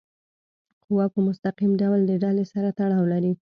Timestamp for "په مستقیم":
1.13-1.71